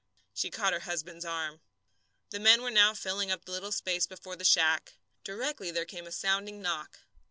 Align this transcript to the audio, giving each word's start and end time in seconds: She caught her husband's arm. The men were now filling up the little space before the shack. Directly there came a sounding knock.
She 0.33 0.49
caught 0.49 0.73
her 0.73 0.79
husband's 0.79 1.25
arm. 1.25 1.61
The 2.31 2.39
men 2.39 2.63
were 2.63 2.71
now 2.71 2.95
filling 2.95 3.29
up 3.29 3.45
the 3.45 3.51
little 3.51 3.71
space 3.71 4.07
before 4.07 4.35
the 4.35 4.43
shack. 4.43 4.93
Directly 5.23 5.69
there 5.69 5.85
came 5.85 6.07
a 6.07 6.11
sounding 6.11 6.59
knock. 6.59 7.01